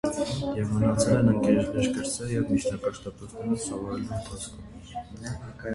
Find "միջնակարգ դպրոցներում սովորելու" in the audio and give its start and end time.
2.55-4.21